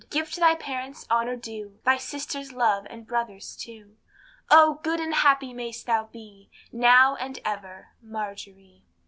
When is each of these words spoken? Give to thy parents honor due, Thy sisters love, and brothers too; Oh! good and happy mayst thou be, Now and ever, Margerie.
Give 0.09 0.31
to 0.31 0.39
thy 0.39 0.55
parents 0.55 1.05
honor 1.11 1.35
due, 1.35 1.77
Thy 1.85 1.97
sisters 1.97 2.51
love, 2.51 2.87
and 2.89 3.05
brothers 3.05 3.55
too; 3.55 3.97
Oh! 4.49 4.79
good 4.81 4.99
and 4.99 5.13
happy 5.13 5.53
mayst 5.53 5.85
thou 5.85 6.05
be, 6.05 6.49
Now 6.71 7.15
and 7.17 7.37
ever, 7.45 7.89
Margerie. 8.03 8.81